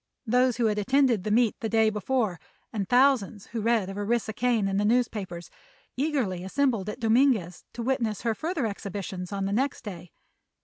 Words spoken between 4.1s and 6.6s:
Kane in the newspapers, eagerly